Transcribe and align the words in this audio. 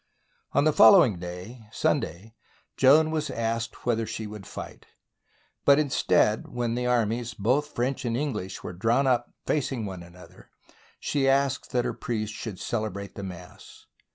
On 0.53 0.63
the 0.63 0.73
following 0.73 1.19
day, 1.19 1.67
Sunday, 1.71 2.33
Joan 2.75 3.11
was 3.11 3.29
asked 3.29 3.85
whether 3.85 4.07
she 4.07 4.25
would 4.25 4.47
fight; 4.47 4.87
but 5.63 5.77
instead, 5.77 6.47
when 6.47 6.73
the 6.73 6.87
armies, 6.87 7.35
both 7.35 7.75
French 7.75 8.03
and 8.03 8.17
English, 8.17 8.63
were 8.63 8.73
drawn 8.73 9.05
up 9.05 9.31
facing 9.45 9.85
one 9.85 10.01
another, 10.01 10.49
she 10.99 11.29
asked 11.29 11.69
that 11.73 11.83
the 11.83 11.93
priests 11.93 12.35
should 12.35 12.57
celebrate 12.59 13.13
the 13.13 13.21
mass. 13.21 13.85